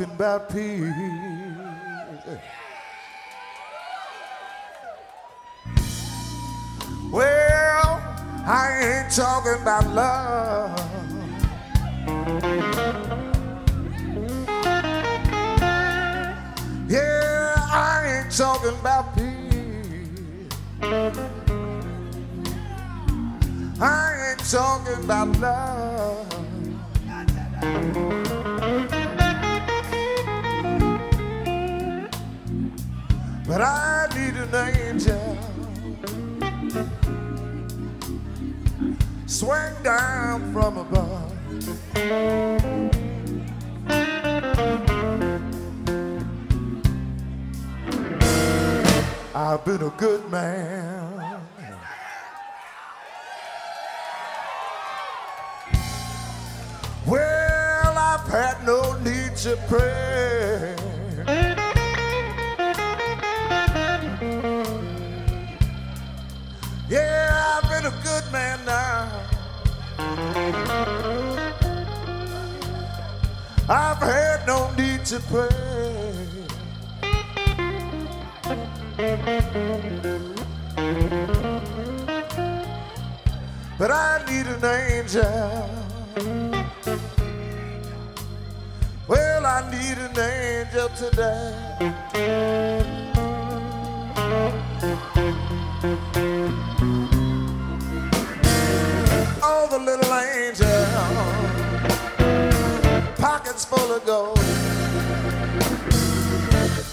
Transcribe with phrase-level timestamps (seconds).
[0.00, 1.09] Talking about peace.
[33.50, 35.36] But I need an angel.
[39.26, 41.32] Swing down from above.
[49.34, 51.42] I've been a good man.
[57.04, 60.79] Well, I've had no need to pray.
[68.32, 69.08] Man now.
[73.68, 75.48] I've had no need to pray.
[83.78, 85.68] But I need an angel.
[89.08, 92.99] Well, I need an angel today.
[99.68, 100.66] The little angel,
[103.18, 104.40] pockets full of gold,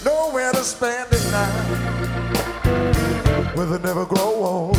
[0.04, 1.50] nowhere to spend it now.
[3.56, 4.76] Will it never grow old?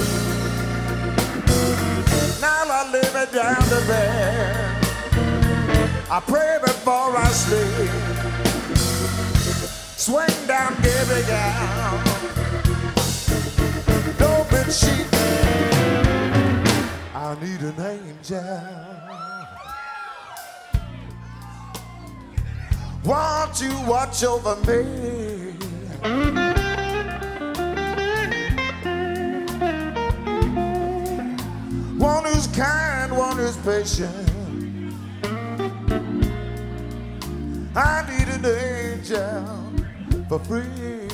[2.40, 4.86] Now I lay it down to bed.
[6.10, 7.92] I pray before I sleep.
[9.98, 12.04] Swing down, give it down.
[14.18, 15.19] Don't be cheap.
[17.22, 18.42] I need an angel.
[23.04, 25.52] Won't you watch over me?
[31.98, 34.16] One who's kind, one who's patient.
[37.76, 39.46] I need an angel
[40.30, 41.10] for free.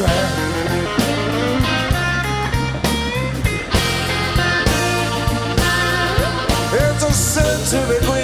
[0.00, 0.06] It's
[7.02, 8.17] a century.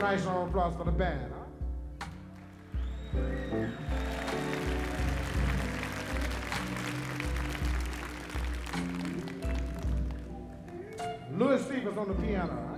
[0.00, 1.44] nice round of applause for the band, huh?
[11.36, 12.69] Louis Stevens on the piano.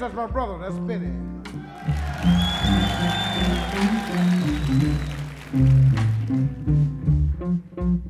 [0.00, 0.56] Bass, that's my brother.
[0.58, 1.12] That's Benny.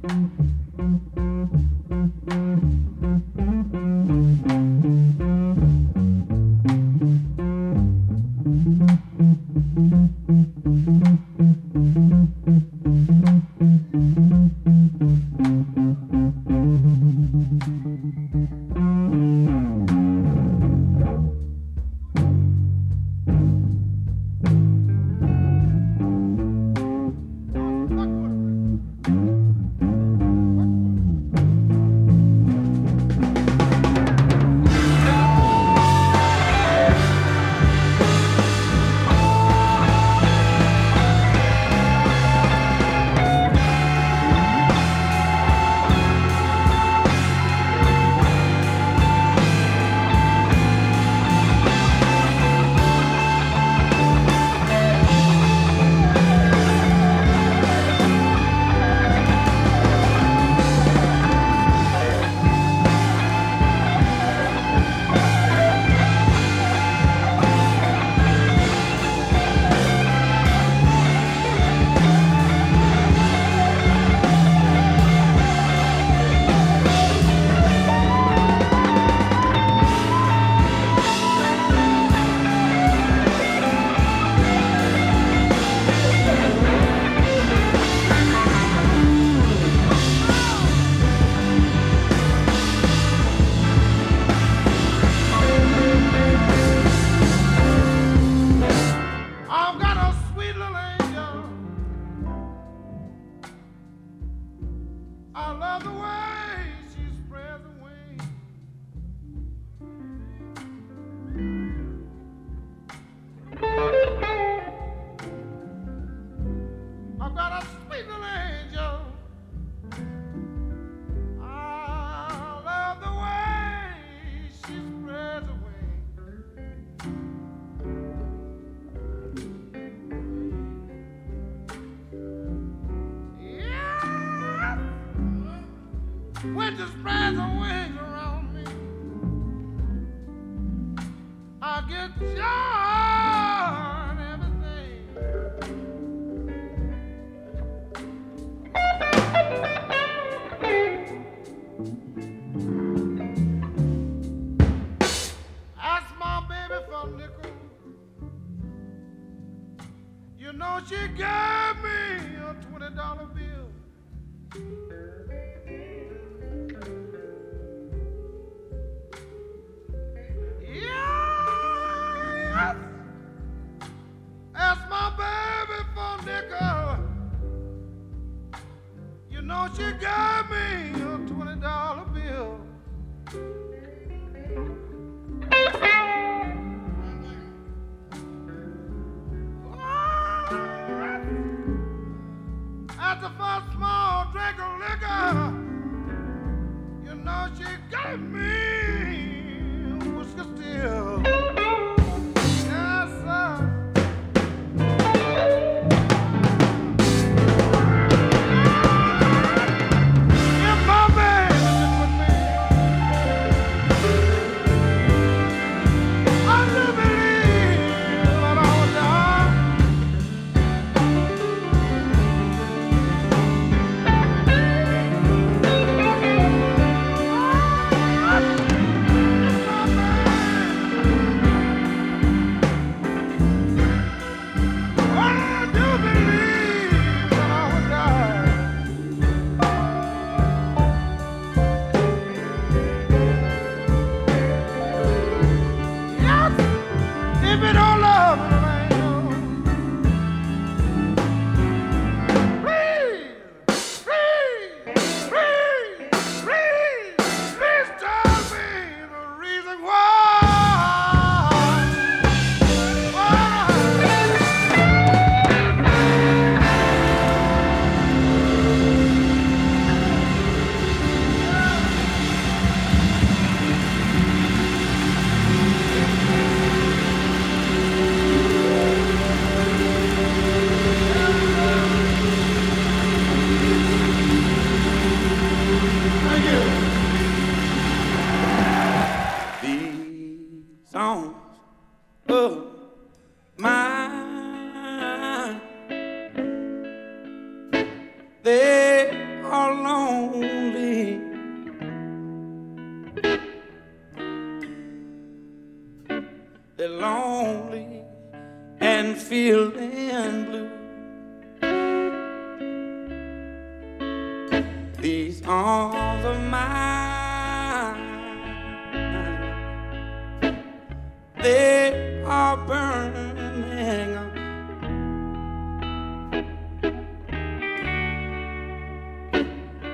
[0.08, 0.49] I've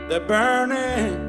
[0.09, 1.26] they're burning.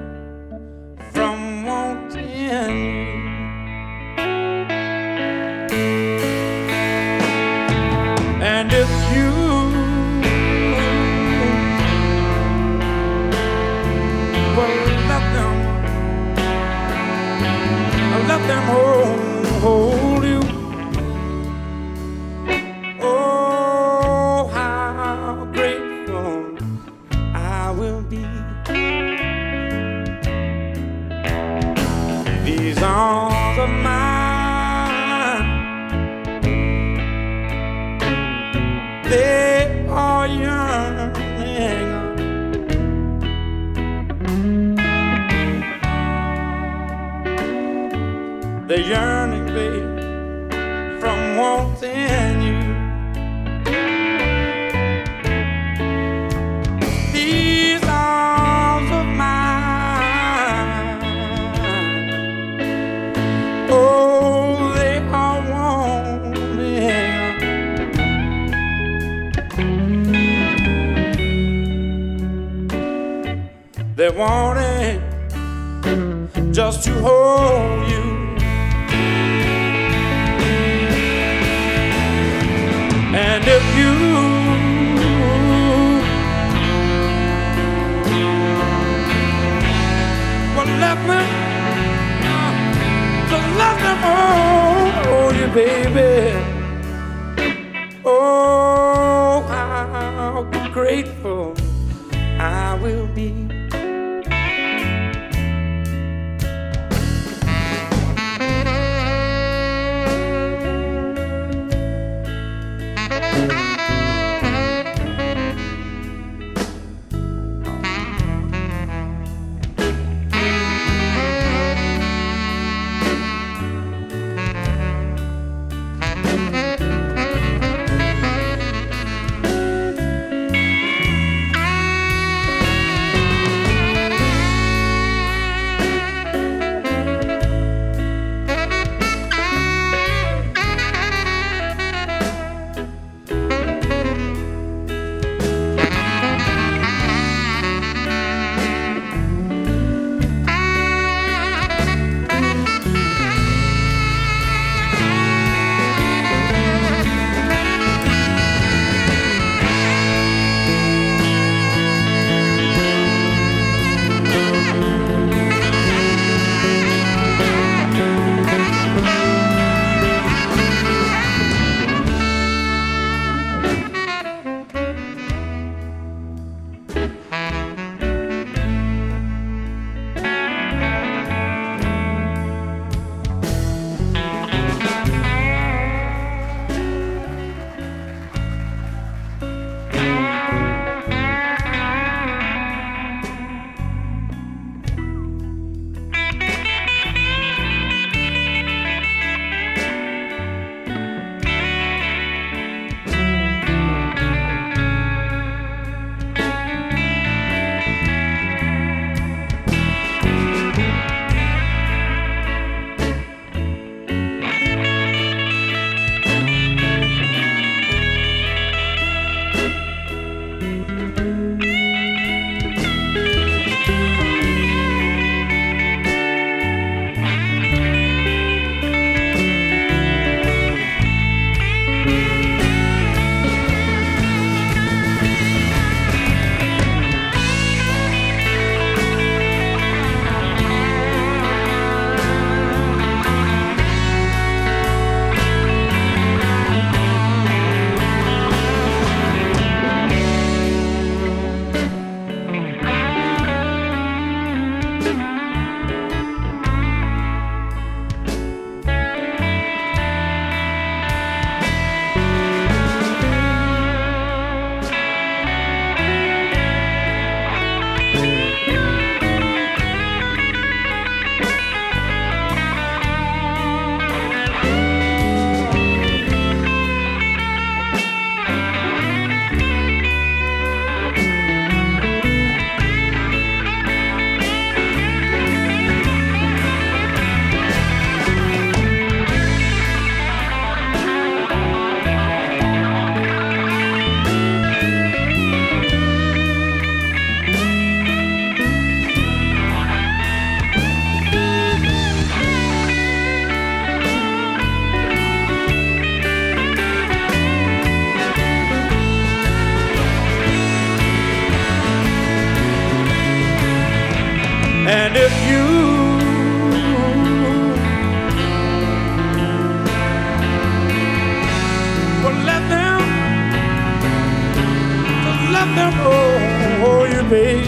[325.77, 327.67] them oh, you babe.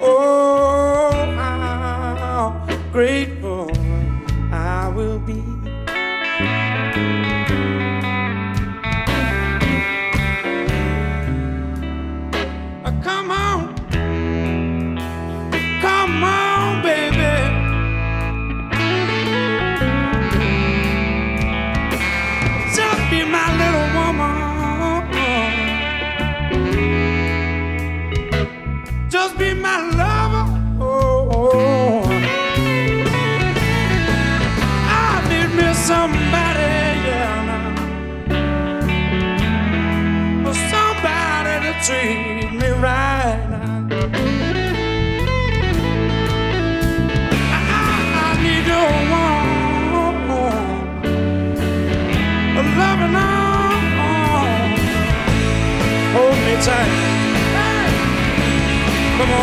[0.00, 3.41] Oh, how great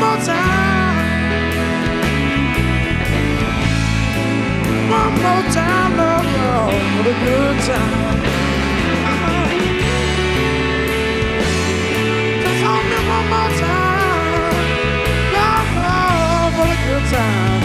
[0.00, 0.96] more time.
[4.90, 5.96] One more time,
[7.24, 8.20] good time.
[12.42, 14.52] Just hold me one more time,
[16.86, 17.55] good time.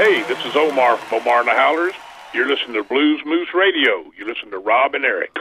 [0.00, 1.92] Hey, this is Omar from Omar and the Howlers.
[2.32, 4.10] You're listening to Blues Moose Radio.
[4.16, 5.39] You listen to Rob and Eric.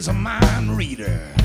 [0.00, 1.39] Is a mind reader.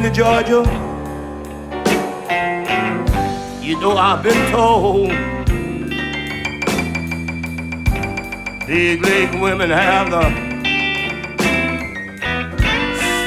[0.00, 0.62] Been to Georgia.
[3.60, 5.08] You know I've been told
[8.66, 10.22] big leg women have the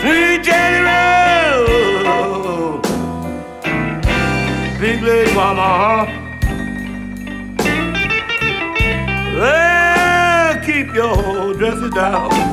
[0.02, 0.48] sweet
[2.06, 2.82] roll.
[4.80, 6.06] Big leg mama, huh?
[9.36, 12.53] Well, keep your dresses down.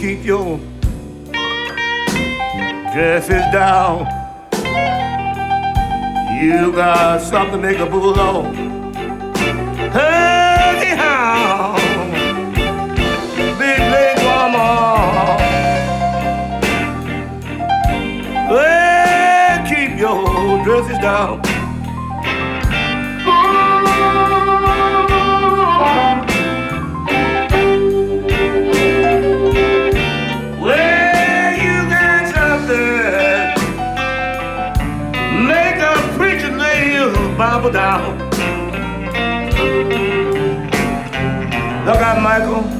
[0.00, 0.58] keep your
[2.94, 4.06] dresses down.
[6.42, 8.50] You got something to make a.
[9.92, 11.76] Hey, how?
[13.58, 14.18] Big leg
[19.68, 21.49] keep your dresses down.
[37.60, 38.18] Bible down.
[41.84, 42.79] Look out, Michael.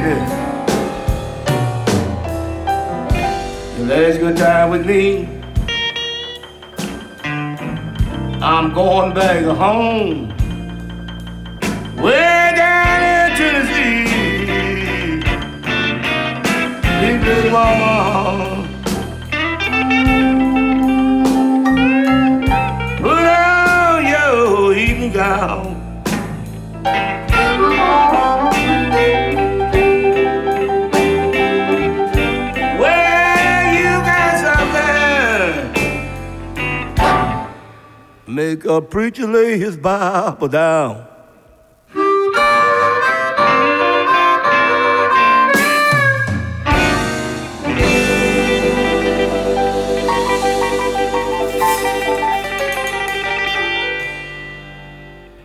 [0.00, 0.20] Baby.
[3.76, 5.28] You last good time with me.
[8.42, 10.28] I'm going back home.
[11.96, 14.04] Way down in Tennessee.
[17.00, 18.68] Big big mama.
[23.00, 25.65] Put on your evening gown.
[38.36, 41.06] Make a preacher lay his Bible down.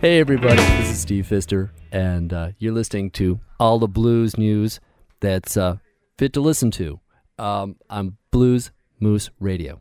[0.02, 4.80] Hey, everybody, this is Steve Fister, and uh, you're listening to all the blues news
[5.20, 5.78] that's uh,
[6.18, 7.00] fit to listen to
[7.38, 8.70] um, on Blues
[9.00, 9.80] Moose Radio.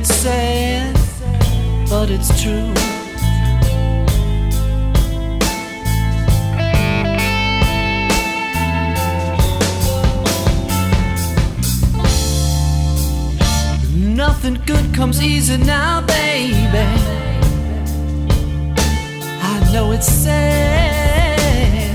[0.00, 0.94] It's sad,
[1.90, 2.72] but it's true.
[13.92, 16.78] Nothing good comes easy now, baby.
[19.42, 21.94] I know it's sad.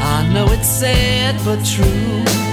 [0.00, 2.51] I know it's sad but true.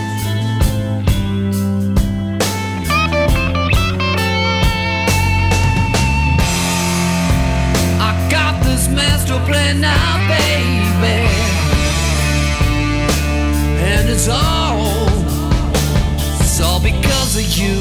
[9.00, 11.20] Master plan now, baby.
[13.91, 15.08] And it's all,
[16.41, 17.78] it's all because of you.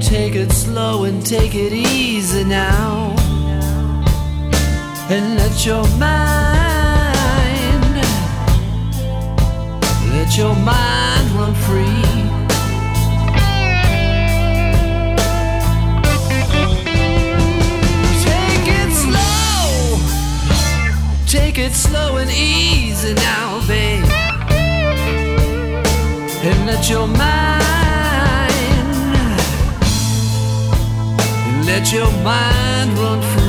[0.00, 3.14] Take it slow and take it easy now.
[5.10, 6.37] And let your mind,
[10.38, 12.04] your mind run free.
[18.22, 19.98] Take it slow,
[21.26, 24.04] take it slow and easy now, babe.
[26.44, 27.58] And let your mind
[31.66, 33.47] let your mind run free.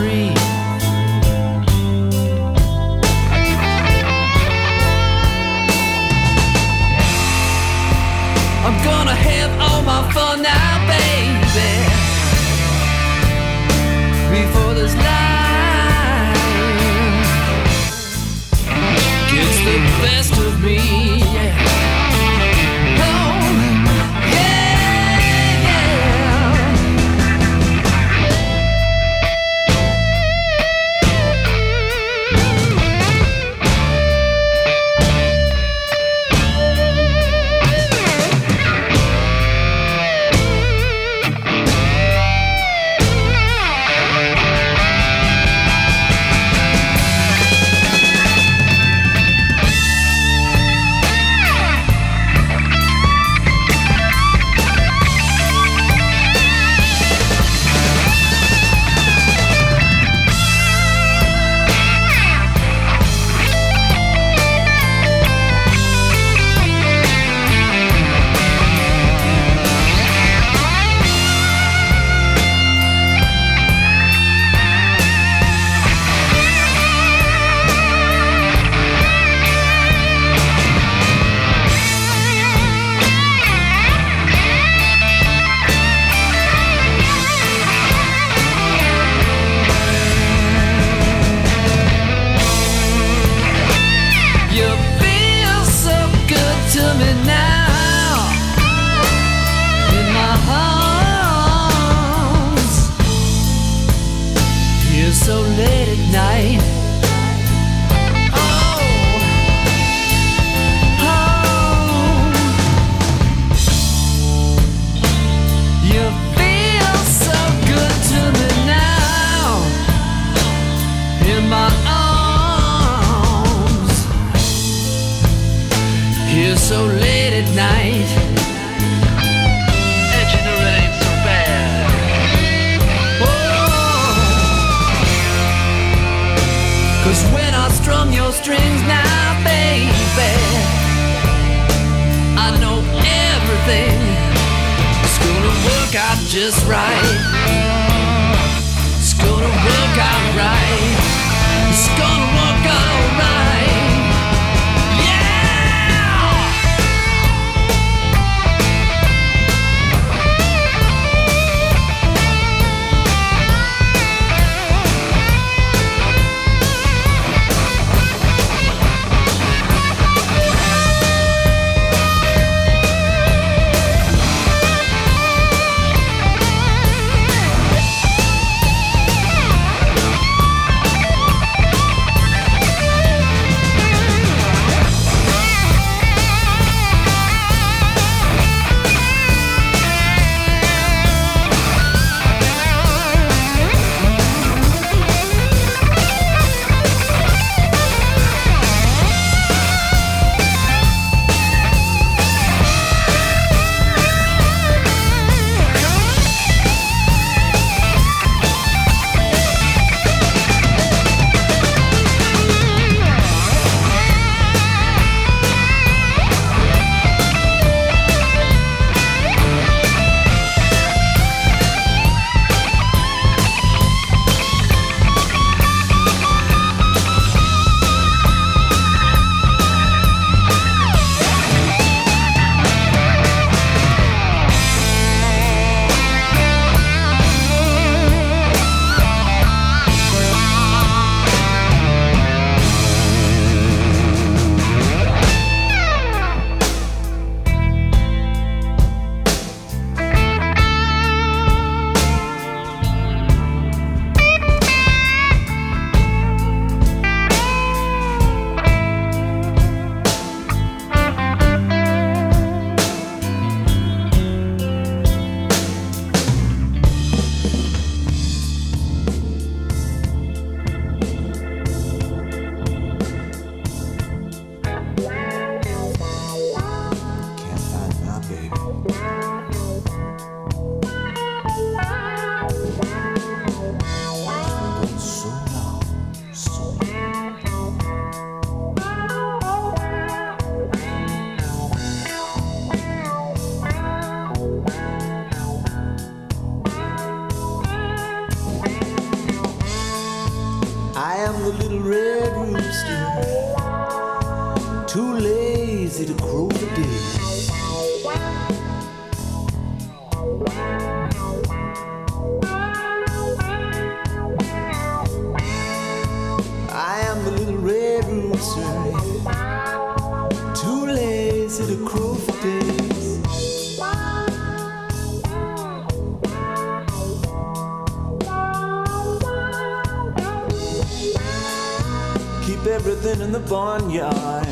[332.59, 334.45] Keep everything in the barnyard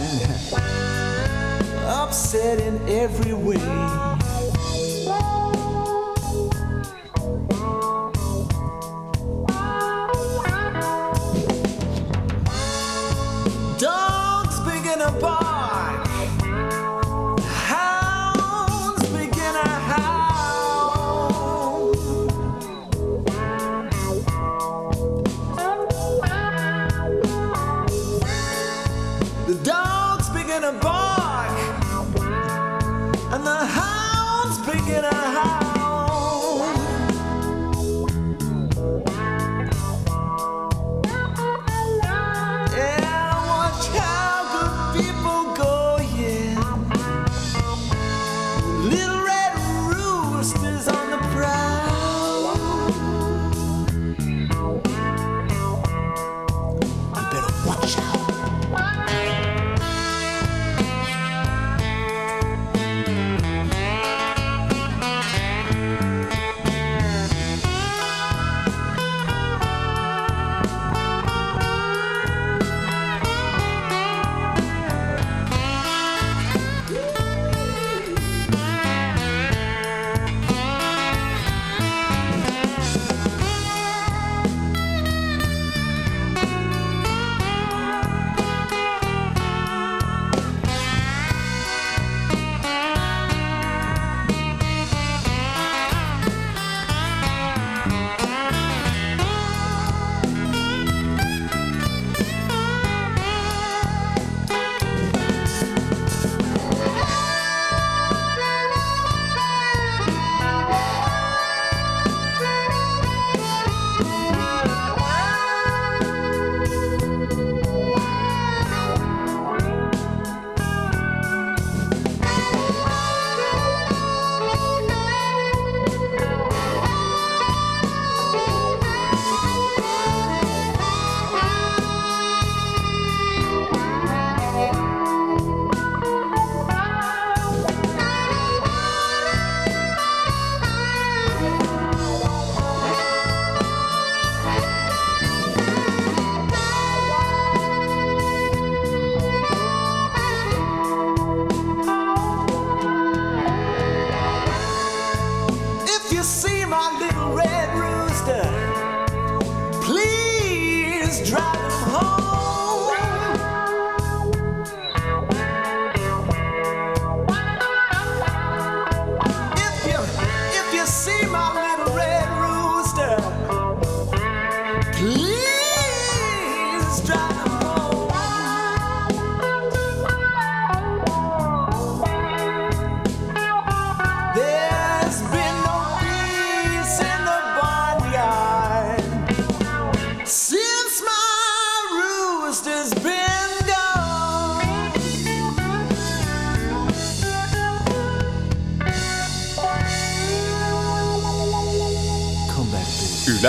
[1.83, 4.16] upset in every way.